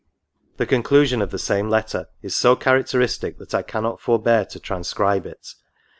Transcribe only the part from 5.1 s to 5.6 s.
it.